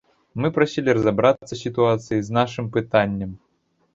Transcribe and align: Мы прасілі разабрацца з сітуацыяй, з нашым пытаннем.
Мы 0.43 0.49
прасілі 0.55 0.95
разабрацца 0.97 1.51
з 1.51 1.59
сітуацыяй, 1.65 2.21
з 2.29 2.37
нашым 2.37 2.65
пытаннем. 2.79 3.31